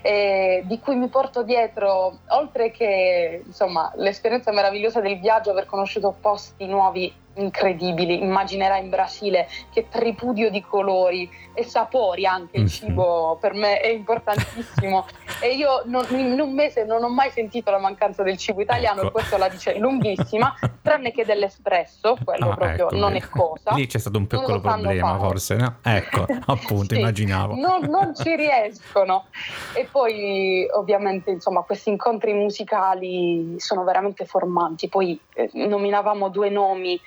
eh, 0.00 0.62
di 0.64 0.78
cui 0.80 0.96
mi 0.96 1.08
porto 1.08 1.42
dietro, 1.42 2.20
oltre 2.28 2.70
che 2.70 3.42
insomma, 3.44 3.92
l'esperienza 3.96 4.52
meravigliosa 4.52 5.00
del 5.00 5.18
viaggio, 5.20 5.50
aver 5.50 5.66
conosciuto 5.66 6.16
posti 6.18 6.66
nuovi 6.66 7.12
incredibili. 7.36 8.22
Immaginerai 8.22 8.82
in 8.82 8.90
Brasile 8.90 9.48
che 9.72 9.88
tripudio 9.88 10.50
di 10.50 10.62
colori 10.62 11.28
e 11.54 11.64
sapori 11.64 12.26
anche 12.26 12.56
il 12.56 12.62
mhm. 12.62 12.68
cibo 12.68 13.38
per 13.40 13.54
me 13.54 13.80
è 13.80 13.88
importantissimo. 13.88 15.06
e 15.40 15.54
io 15.54 15.82
non, 15.86 16.04
in 16.10 16.38
un 16.40 16.52
mese 16.52 16.84
non 16.84 17.02
ho 17.02 17.08
mai 17.08 17.30
sentito 17.30 17.70
la 17.70 17.78
mancanza 17.78 18.22
del 18.22 18.36
cibo 18.36 18.60
italiano, 18.60 19.00
ecco. 19.00 19.08
e 19.08 19.12
questo 19.12 19.36
la 19.36 19.48
dice 19.48 19.78
lunghissima, 19.78 20.54
tranne 20.82 21.12
che 21.12 21.24
dell'espresso, 21.24 22.16
quello 22.22 22.50
ah, 22.50 22.54
proprio 22.54 22.86
ecco. 22.86 22.96
non 22.96 23.14
è 23.14 23.20
cosa. 23.28 23.74
Lì 23.74 23.86
c'è 23.86 23.98
stato 23.98 24.18
un 24.18 24.26
piccolo 24.26 24.60
problema, 24.60 25.18
forse, 25.18 25.56
no? 25.56 25.76
Ecco, 25.82 26.26
appunto, 26.46 26.94
sì, 26.94 27.00
immaginavo. 27.00 27.54
Non, 27.54 27.82
non 27.88 28.14
ci 28.14 28.34
riescono. 28.36 29.26
E 29.74 29.88
poi, 29.90 30.66
ovviamente, 30.72 31.30
insomma, 31.30 31.62
questi 31.62 31.90
incontri 31.90 32.32
musicali 32.32 33.54
sono 33.58 33.84
veramente 33.84 34.24
formanti. 34.24 34.88
Poi 34.88 35.18
eh, 35.34 35.50
nominavamo 35.52 36.28
due 36.28 36.50
nomi 36.50 37.00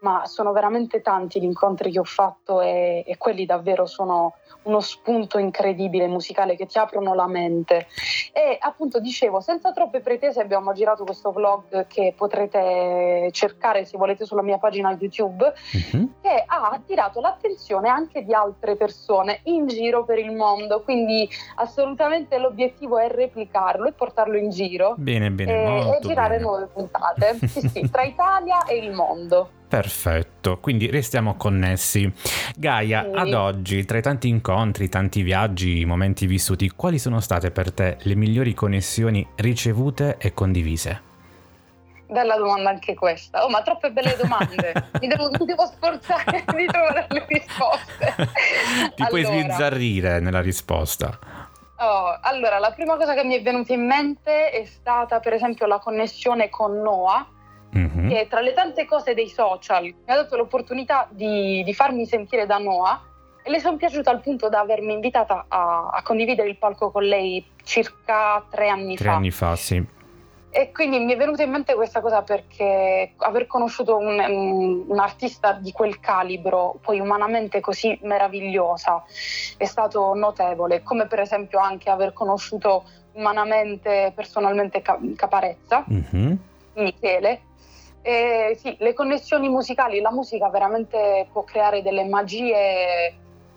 ma 0.00 0.26
sono 0.26 0.52
veramente 0.52 1.00
tanti 1.00 1.40
gli 1.40 1.44
incontri 1.44 1.90
che 1.90 1.98
ho 1.98 2.04
fatto 2.04 2.60
e, 2.60 3.02
e, 3.06 3.16
quelli 3.16 3.46
davvero 3.46 3.86
sono 3.86 4.34
uno 4.62 4.80
spunto 4.80 5.38
incredibile 5.38 6.06
musicale 6.06 6.56
che 6.56 6.66
ti 6.66 6.78
aprono 6.78 7.14
la 7.14 7.26
mente. 7.26 7.86
E 8.32 8.56
appunto 8.60 9.00
dicevo, 9.00 9.40
senza 9.40 9.72
troppe 9.72 10.00
pretese 10.00 10.40
abbiamo 10.40 10.72
girato 10.72 11.04
questo 11.04 11.30
vlog 11.32 11.86
che 11.86 12.14
potrete 12.16 13.28
cercare 13.32 13.84
se 13.84 13.96
volete 13.96 14.24
sulla 14.24 14.42
mia 14.42 14.58
pagina 14.58 14.96
YouTube, 14.98 15.52
uh-huh. 15.92 16.10
che 16.20 16.44
ha 16.46 16.70
attirato 16.70 17.20
l'attenzione 17.20 17.88
anche 17.88 18.24
di 18.24 18.34
altre 18.34 18.76
persone 18.76 19.40
in 19.44 19.66
giro 19.66 20.04
per 20.04 20.18
il 20.18 20.32
mondo, 20.32 20.82
quindi 20.82 21.28
assolutamente 21.56 22.38
l'obiettivo 22.38 22.98
è 22.98 23.08
replicarlo 23.08 23.86
e 23.86 23.92
portarlo 23.92 24.36
in 24.36 24.50
giro. 24.50 24.94
Bene, 24.96 25.30
bene, 25.30 25.52
e, 25.52 25.96
e 25.96 25.98
girare 26.00 26.36
bene. 26.36 26.42
nuove 26.42 26.66
puntate, 26.66 27.38
sì, 27.46 27.68
sì, 27.68 27.90
tra 27.90 28.02
Italia 28.04 28.64
e 28.64 28.76
il 28.76 28.92
mondo. 28.92 29.50
Perfetto, 29.68 30.58
quindi 30.60 30.88
restiamo 30.88 31.34
connessi. 31.34 32.10
Gaia, 32.56 33.02
sì. 33.02 33.18
ad 33.18 33.32
oggi, 33.32 33.84
tra 33.84 33.98
i 33.98 34.02
tanti 34.02 34.28
incontri, 34.28 34.88
tanti 34.88 35.22
viaggi, 35.22 35.84
momenti 35.84 36.26
vissuti, 36.26 36.70
quali 36.70 37.00
sono 37.00 37.18
state 37.18 37.50
per 37.50 37.72
te 37.72 37.96
le 38.02 38.14
migliori 38.14 38.54
connessioni 38.54 39.26
ricevute 39.34 40.18
e 40.18 40.32
condivise? 40.32 41.14
Bella 42.08 42.36
domanda 42.36 42.70
anche 42.70 42.94
questa. 42.94 43.44
Oh, 43.44 43.48
ma 43.48 43.62
troppe 43.62 43.90
belle 43.90 44.16
domande. 44.16 44.72
mi, 45.00 45.08
devo, 45.08 45.30
mi, 45.30 45.44
devo, 45.44 45.66
sforzare 45.66 46.44
di 46.54 46.66
trovare 46.66 47.06
le 47.08 47.26
risposte. 47.26 48.14
Ti 48.14 49.02
allora. 49.02 49.06
puoi 49.08 49.24
sbizzarrire 49.24 50.20
nella 50.20 50.40
risposta. 50.40 51.18
Oh, 51.78 52.16
allora, 52.22 52.60
la 52.60 52.70
prima 52.70 52.96
cosa 52.96 53.14
che 53.14 53.24
mi 53.24 53.34
è 53.34 53.42
venuta 53.42 53.72
in 53.72 53.84
mente 53.84 54.50
è 54.50 54.64
stata 54.64 55.18
per 55.18 55.32
esempio 55.32 55.66
la 55.66 55.80
connessione 55.80 56.48
con 56.48 56.80
Noah 56.80 57.34
mm-hmm. 57.76 58.08
che 58.08 58.26
tra 58.28 58.40
le 58.40 58.52
tante 58.52 58.84
cose 58.84 59.14
dei 59.14 59.28
social 59.28 59.84
mi 59.84 59.94
ha 60.06 60.14
dato 60.14 60.36
l'opportunità 60.36 61.06
di, 61.10 61.62
di 61.64 61.74
farmi 61.74 62.06
sentire 62.06 62.46
da 62.46 62.58
Noah 62.58 63.02
e 63.42 63.50
le 63.50 63.60
sono 63.60 63.76
piaciute 63.76 64.10
al 64.10 64.20
punto 64.20 64.48
da 64.48 64.60
avermi 64.60 64.92
invitata 64.92 65.44
a, 65.46 65.90
a, 65.92 66.02
condividere 66.02 66.48
il 66.48 66.56
palco 66.56 66.90
con 66.90 67.04
lei 67.04 67.44
circa 67.62 68.44
tre 68.50 68.68
anni 68.68 68.96
tre 68.96 69.04
fa. 69.04 69.10
Tre 69.10 69.10
anni 69.10 69.30
fa, 69.30 69.54
sì. 69.54 69.84
E 70.50 70.72
quindi 70.72 70.98
mi 70.98 71.12
è 71.12 71.16
venuta 71.16 71.42
in 71.42 71.50
mente 71.50 71.74
questa 71.74 72.00
cosa 72.00 72.22
perché 72.22 73.12
aver 73.18 73.46
conosciuto 73.46 73.98
un, 73.98 74.18
un, 74.18 74.84
un, 74.88 74.98
artista 74.98 75.52
di 75.52 75.70
quel 75.70 76.00
calibro, 76.00 76.78
poi 76.80 76.98
umanamente 76.98 77.60
così 77.60 77.96
meravigliosa, 78.02 79.04
è 79.58 79.64
stato 79.64 80.14
notevole, 80.14 80.82
come 80.82 81.06
per 81.06 81.20
esempio 81.20 81.58
anche 81.58 81.90
aver 81.90 82.14
conosciuto 82.14 82.84
umanamente, 83.12 84.12
personalmente 84.14 84.82
Caparezza, 84.82 85.84
mm-hmm. 85.92 86.32
Michele, 86.74 87.40
eh, 88.06 88.56
sì, 88.56 88.76
le 88.78 88.94
connessioni 88.94 89.48
musicali, 89.48 90.00
la 90.00 90.12
musica 90.12 90.48
veramente 90.48 91.26
può 91.32 91.42
creare 91.42 91.82
delle 91.82 92.04
magie 92.04 93.12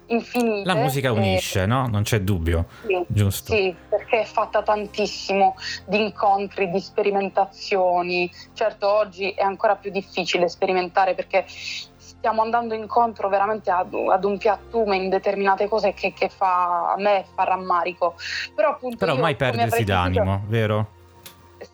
infinite. 0.07 0.65
La 0.65 0.73
musica 0.73 1.11
unisce, 1.11 1.61
eh, 1.61 1.65
no? 1.67 1.85
Non 1.85 2.01
c'è 2.01 2.21
dubbio. 2.21 2.65
Sì, 2.83 3.05
Giusto. 3.07 3.53
Sì, 3.53 3.75
perché 3.87 4.21
è 4.21 4.25
fatta 4.25 4.63
tantissimo 4.63 5.55
di 5.85 6.01
incontri, 6.01 6.71
di 6.71 6.79
sperimentazioni. 6.79 8.31
Certo, 8.53 8.91
oggi 8.91 9.29
è 9.33 9.43
ancora 9.43 9.75
più 9.75 9.91
difficile 9.91 10.49
sperimentare 10.49 11.13
perché 11.13 11.45
stiamo 11.47 12.41
andando 12.41 12.73
incontro 12.73 13.29
veramente 13.29 13.69
ad, 13.69 13.93
ad 13.93 14.23
un 14.23 14.39
piattume 14.39 14.95
in 14.97 15.09
determinate 15.09 15.67
cose 15.67 15.93
che, 15.93 16.11
che, 16.11 16.27
fa 16.27 16.93
a 16.93 16.95
me 16.97 17.23
fa 17.35 17.43
rammarico. 17.43 18.15
Però 18.55 18.69
appunto 18.71 18.97
Però 18.97 19.13
io, 19.13 19.21
mai 19.21 19.35
perdersi 19.35 19.83
d'animo, 19.83 20.41
vero? 20.47 20.97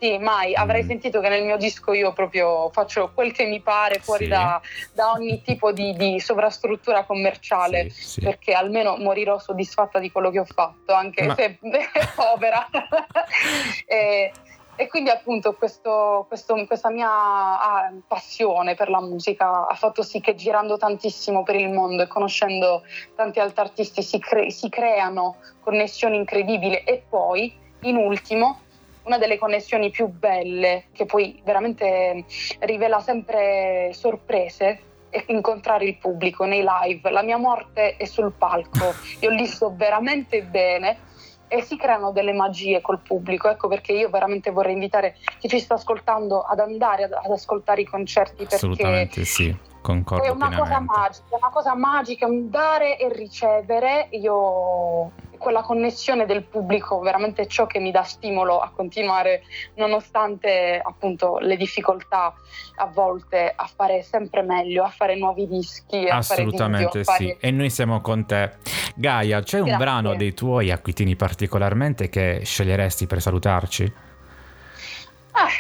Sì, 0.06 0.20
mai. 0.20 0.54
Avrei 0.54 0.84
mm. 0.84 0.88
sentito 0.88 1.20
che 1.20 1.30
nel 1.30 1.44
mio 1.44 1.58
disco 1.58 1.92
io 1.92 2.14
proprio 2.14 2.70
faccio 2.70 3.10
quel 3.12 3.32
che 3.32 3.46
mi 3.46 3.60
pare 3.60 3.98
fuori 3.98 4.26
sì. 4.26 4.30
da, 4.30 4.62
da, 4.94 5.12
ogni 5.14 5.42
tipo 5.42 5.72
di, 5.72 5.96
di 5.96 6.20
sovrastruttura 6.20 7.06
commerciale, 7.06 7.90
sì, 7.90 8.04
sì. 8.04 8.22
perché 8.22 8.54
almeno 8.54 8.98
morirò 8.98 9.40
soddisfatta 9.40 9.98
di 9.98 10.12
quello 10.12 10.30
che 10.30 10.40
ho 10.40 10.46
fatto, 10.46 10.94
anche 10.94 11.26
Ma... 11.26 11.34
se 11.34 11.58
è 11.60 12.08
povera. 12.16 12.68
e, 13.88 14.32
e, 14.76 14.88
quindi 14.88 15.10
appunto 15.10 15.54
questo, 15.54 16.26
questo, 16.28 16.54
questa 16.68 16.92
mia 16.92 17.10
ah, 17.10 17.92
passione 18.08 18.76
per 18.76 18.90
la 18.90 19.02
musica 19.02 19.66
ha 19.66 19.76
fatto 19.76 20.04
sì 20.04 20.22
che 20.22 20.36
girando 20.36 20.78
tantissimo 20.78 21.42
per 21.42 21.56
il 21.56 21.72
mondo 21.72 22.04
e 22.04 22.08
conoscendo 22.08 22.84
tanti 23.16 23.40
altri 23.40 23.62
artisti 23.62 24.04
si, 24.04 24.20
cre- 24.20 24.52
si 24.52 24.70
creano 24.70 25.38
connessioni 25.62 26.16
incredibili 26.16 26.76
e 26.76 27.04
poi, 27.10 27.64
in 27.82 27.96
ultimo, 27.96 28.60
una 29.06 29.18
delle 29.18 29.38
connessioni 29.38 29.90
più 29.90 30.08
belle, 30.08 30.86
che 30.92 31.06
poi 31.06 31.42
veramente 31.44 32.26
rivela 32.60 33.00
sempre 33.00 33.92
sorprese, 33.94 34.80
incontrare 35.28 35.86
il 35.86 35.98
pubblico 35.98 36.46
nei 36.46 36.64
live. 36.66 37.10
La 37.10 37.24
mia 37.24 37.38
morte 37.38 37.96
è 37.98 38.06
sul 38.06 38.34
palco, 38.38 38.94
io 39.22 39.30
lì 39.30 39.46
sto 39.46 39.74
veramente 39.76 40.44
bene 40.44 41.14
e 41.48 41.62
si 41.62 41.78
creano 41.78 42.12
delle 42.12 42.34
magie 42.34 42.82
col 42.82 43.00
pubblico. 43.00 43.50
Ecco 43.50 43.68
perché 43.68 43.94
io 43.94 44.10
veramente 44.10 44.52
vorrei 44.52 44.74
invitare 44.74 45.16
chi 45.40 45.48
ci 45.48 45.60
sta 45.60 45.76
ascoltando 45.76 46.42
ad 46.42 46.60
andare 46.60 47.04
ad, 47.04 47.14
ad 47.14 47.32
ascoltare 47.32 47.82
i 47.82 47.86
concerti. 47.86 48.46
Assolutamente 48.50 49.24
sì, 49.26 49.56
concordo. 49.82 50.24
È 50.24 50.30
una 50.30 50.48
pienamente. 50.48 50.70
cosa 50.70 50.80
magica, 50.80 51.36
una 51.38 51.50
cosa 51.50 51.76
magica, 51.76 52.26
un 52.26 52.50
dare 52.50 52.98
e 52.98 53.14
ricevere. 53.14 54.08
Io 54.12 55.12
quella 55.38 55.62
connessione 55.62 56.26
del 56.26 56.44
pubblico 56.44 57.00
veramente 57.00 57.48
ciò 57.48 57.66
che 57.66 57.80
mi 57.80 57.92
dà 57.92 58.04
stimolo 58.04 58.60
a 58.60 58.72
continuare 58.74 59.44
nonostante 59.76 60.80
appunto 60.84 61.38
le 61.40 61.58
difficoltà 61.58 62.34
a 62.78 62.86
volte 62.88 63.52
a 63.56 63.70
fare 63.74 64.02
sempre 64.02 64.42
meglio, 64.42 64.84
a 64.84 64.90
fare 64.90 65.16
nuovi 65.16 65.48
dischi. 65.48 66.08
Assolutamente 66.08 67.00
video, 67.00 67.04
sì, 67.04 67.26
fare... 67.26 67.38
e 67.40 67.52
noi 67.52 67.70
siamo 67.70 68.02
con 68.02 68.26
te. 68.26 68.54
Gaia, 68.96 69.42
c'è 69.42 69.58
Grazie. 69.58 69.72
un 69.72 69.78
brano 69.78 70.16
dei 70.16 70.34
tuoi 70.34 70.72
a 70.72 70.80
cui 70.80 70.94
tieni 70.94 71.16
particolarmente 71.16 72.10
che 72.10 72.42
sceglieresti 72.44 73.08
per 73.08 73.22
salutarci? 73.22 74.05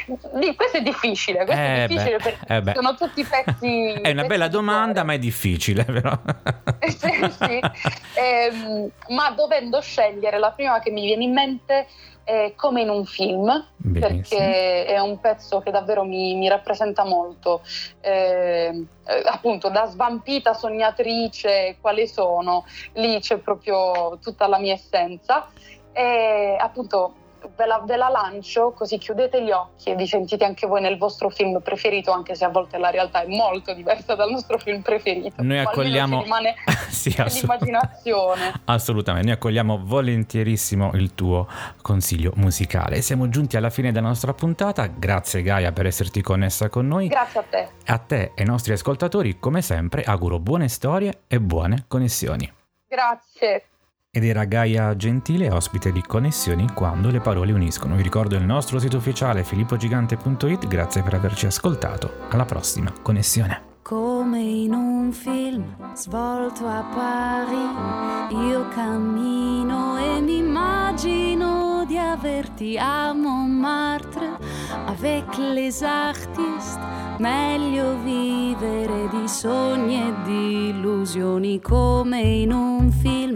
Questo 0.05 0.77
è 0.77 0.81
difficile, 0.81 1.45
questo 1.45 1.61
eh 1.61 1.83
è 1.83 1.87
difficile 1.87 2.17
beh, 2.17 2.23
perché 2.23 2.71
eh 2.71 2.73
sono 2.75 2.95
tutti 2.95 3.23
pezzi. 3.23 3.93
È 4.01 4.11
una 4.11 4.25
bella 4.25 4.47
domanda, 4.47 5.03
ma 5.03 5.13
è 5.13 5.19
difficile, 5.19 5.83
però. 5.85 6.11
sì, 6.87 7.31
sì. 7.31 7.59
Eh, 8.13 8.91
ma 9.09 9.31
dovendo 9.31 9.81
scegliere, 9.81 10.37
la 10.37 10.51
prima 10.51 10.79
che 10.79 10.91
mi 10.91 11.05
viene 11.05 11.23
in 11.23 11.33
mente 11.33 11.87
è 12.23 12.53
come 12.55 12.81
in 12.81 12.89
un 12.89 13.05
film, 13.05 13.67
Benissimo. 13.77 14.39
perché 14.39 14.85
è 14.85 14.99
un 14.99 15.19
pezzo 15.19 15.61
che 15.61 15.69
davvero 15.69 16.03
mi, 16.03 16.35
mi 16.35 16.47
rappresenta 16.49 17.03
molto. 17.03 17.61
Eh, 18.01 18.85
appunto, 19.25 19.69
da 19.69 19.85
svampita 19.85 20.53
sognatrice, 20.53 21.77
quali 21.81 22.07
sono, 22.07 22.65
lì 22.93 23.19
c'è 23.19 23.37
proprio 23.37 24.17
tutta 24.21 24.47
la 24.47 24.59
mia 24.59 24.73
essenza. 24.73 25.49
E 25.93 26.57
appunto 26.59 27.13
ve 27.55 27.65
la, 27.65 27.81
ve 27.85 27.95
la, 27.95 28.09
lancio 28.09 28.71
così 28.71 28.97
chiudete 28.97 29.43
gli 29.43 29.51
occhi 29.51 29.89
e 29.89 29.95
vi 29.95 30.07
sentite 30.07 30.45
anche 30.45 30.67
voi 30.67 30.81
nel 30.81 30.97
vostro 30.97 31.29
film 31.29 31.61
preferito, 31.61 32.11
anche 32.11 32.35
se 32.35 32.45
a 32.45 32.49
volte 32.49 32.77
la 32.77 32.89
realtà 32.89 33.21
è 33.21 33.27
molto 33.27 33.73
diversa 33.73 34.15
dal 34.15 34.29
nostro 34.29 34.57
film 34.57 34.81
preferito. 34.81 35.41
Noi 35.41 35.59
accogliamo... 35.59 36.21
rimane 36.21 36.55
sì, 36.89 37.15
l'immaginazione. 37.15 38.61
Assolutamente, 38.65 39.27
noi 39.27 39.35
accogliamo 39.35 39.81
volentierissimo 39.83 40.91
il 40.93 41.15
tuo 41.15 41.47
consiglio 41.81 42.31
musicale. 42.35 43.01
Siamo 43.01 43.29
giunti 43.29 43.57
alla 43.57 43.69
fine 43.69 43.91
della 43.91 44.07
nostra 44.07 44.33
puntata, 44.33 44.85
grazie 44.87 45.41
Gaia 45.41 45.71
per 45.71 45.85
esserti 45.85 46.21
connessa 46.21 46.69
con 46.69 46.87
noi. 46.87 47.07
Grazie 47.07 47.39
a 47.39 47.43
te. 47.43 47.67
A 47.85 47.97
te 47.97 48.21
e 48.35 48.41
ai 48.41 48.45
nostri 48.45 48.73
ascoltatori, 48.73 49.39
come 49.39 49.61
sempre, 49.61 50.03
auguro 50.03 50.39
buone 50.39 50.67
storie 50.67 51.21
e 51.27 51.39
buone 51.39 51.85
connessioni. 51.87 52.51
Grazie 52.87 53.65
ed 54.15 54.23
era 54.23 54.45
Gaia 54.45 54.95
Gentile, 54.95 55.51
ospite 55.51 55.91
di 55.91 56.01
Connessioni 56.01 56.69
quando 56.73 57.09
le 57.09 57.19
parole 57.19 57.51
uniscono. 57.51 57.97
Vi 57.97 58.01
ricordo 58.01 58.37
il 58.37 58.45
nostro 58.45 58.79
sito 58.79 58.95
ufficiale 58.95 59.43
filippogigante.it, 59.43 60.67
grazie 60.69 61.01
per 61.01 61.15
averci 61.15 61.47
ascoltato. 61.47 62.09
Alla 62.29 62.45
prossima 62.45 62.93
connessione. 63.01 63.73
Come 63.81 64.39
in 64.39 64.73
un 64.73 65.11
film 65.11 65.65
svolto 65.93 66.65
a 66.65 66.81
Paris, 66.95 68.31
io 68.47 68.69
cammino 68.69 69.97
e 69.97 70.21
mi 70.21 70.37
immagino 70.37 71.83
di 71.85 71.97
averti 71.97 72.77
a 72.79 73.11
Montmartre 73.11 74.37
avec 74.85 75.37
les 75.37 75.81
artistes. 75.83 76.79
Meglio 77.17 77.97
vivere 78.01 79.09
di 79.09 79.27
sogni 79.27 80.01
e 80.01 80.13
di 80.23 80.69
illusioni 80.69 81.59
come 81.59 82.21
in 82.21 82.53
un 82.53 82.91
film. 82.91 83.34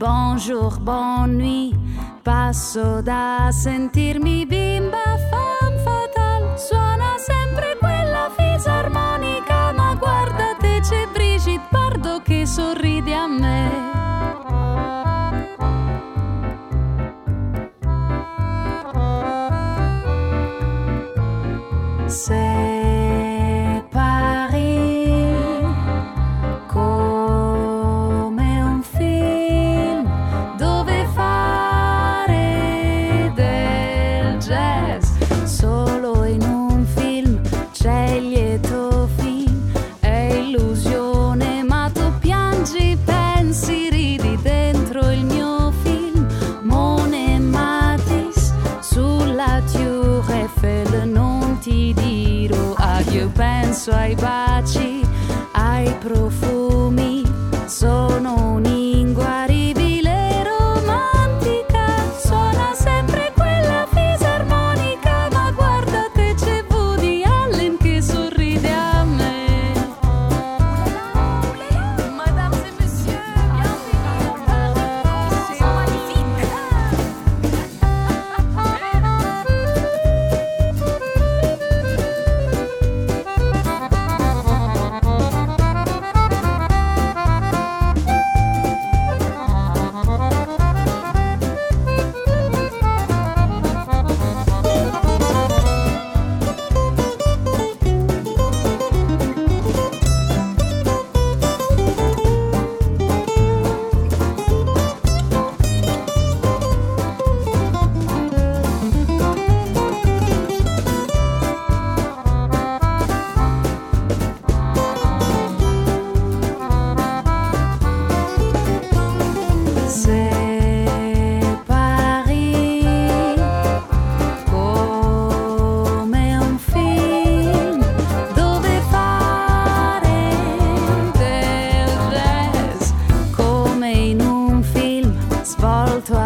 Bonjour, 0.00 0.80
bonne 0.80 1.36
nuit. 1.36 1.76
Passo 2.22 3.02
da 3.02 3.50
sentirmi 3.52 4.46
bimba 4.46 5.18
femme 5.28 5.78
fatale. 5.82 6.56
Suona 6.56 7.16
sempre 7.18 7.76
quella 7.78 8.30
fisarmonica, 8.34 9.72
ma 9.72 9.94
guardate 9.96 10.80
c'è 10.80 11.06
Brigitte 11.12 11.66
Pardo 11.68 12.22
che 12.22 12.46
sorride 12.46 13.14
a 13.14 13.26
me. 13.26 13.98
suoi 22.10 22.49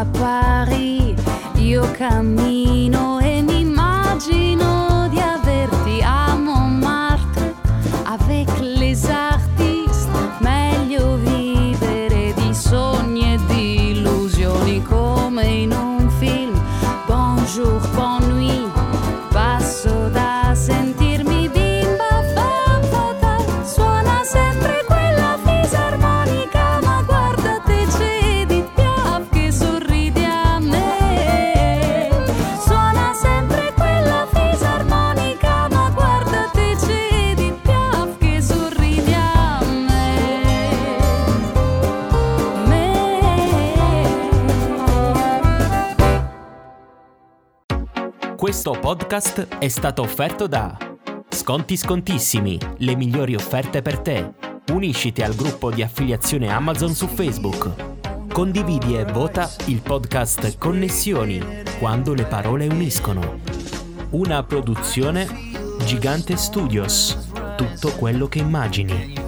a 0.05 0.19
Paris, 0.19 1.15
io 1.57 1.91
cammino 1.93 3.24
Questo 48.45 48.73
podcast 48.73 49.57
è 49.57 49.69
stato 49.69 50.03
offerto 50.03 50.47
da 50.47 50.77
Sconti 51.31 51.79
Scontissimi, 51.79 52.59
le 52.77 52.95
migliori 52.95 53.35
offerte 53.35 53.81
per 53.81 54.01
te. 54.01 54.35
Unisciti 54.71 55.23
al 55.23 55.35
gruppo 55.35 55.71
di 55.71 55.83
affiliazione 55.83 56.53
Amazon 56.53 56.93
su 56.93 57.07
Facebook. 57.07 57.71
Condividi 58.31 58.99
e 58.99 59.07
vota 59.07 59.51
il 59.69 59.81
podcast 59.81 60.59
Connessioni, 60.59 61.43
quando 61.79 62.13
le 62.13 62.27
parole 62.27 62.67
uniscono. 62.67 63.41
Una 64.11 64.43
produzione 64.43 65.27
Gigante 65.87 66.37
Studios. 66.37 67.31
Tutto 67.57 67.93
quello 67.93 68.29
che 68.29 68.41
immagini. 68.41 69.24